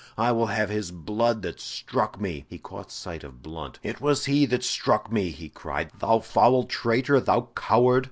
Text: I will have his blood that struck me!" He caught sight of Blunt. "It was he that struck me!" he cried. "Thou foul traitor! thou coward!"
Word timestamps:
I 0.17 0.31
will 0.31 0.47
have 0.47 0.69
his 0.71 0.89
blood 0.89 1.43
that 1.43 1.59
struck 1.59 2.19
me!" 2.19 2.45
He 2.49 2.57
caught 2.57 2.91
sight 2.91 3.23
of 3.23 3.43
Blunt. 3.43 3.77
"It 3.83 4.01
was 4.01 4.25
he 4.25 4.47
that 4.47 4.63
struck 4.63 5.11
me!" 5.11 5.29
he 5.29 5.47
cried. 5.47 5.91
"Thou 5.99 6.21
foul 6.21 6.63
traitor! 6.63 7.19
thou 7.19 7.49
coward!" 7.55 7.99